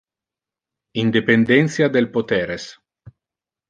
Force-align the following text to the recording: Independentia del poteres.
Independentia 1.03 1.87
del 1.91 2.11
poteres. 2.11 2.69